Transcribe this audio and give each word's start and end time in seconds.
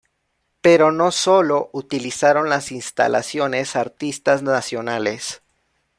Pero 0.61 0.91
no 0.91 1.11
sólo 1.11 1.69
utilizaron 1.73 2.49
las 2.49 2.71
instalaciones 2.71 3.75
artistas 3.75 4.41
nacionales. 4.41 5.43